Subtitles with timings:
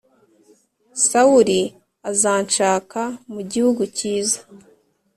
[1.07, 1.59] Sawuli
[2.09, 3.01] azanshaka
[3.33, 4.39] mu gihugu kiza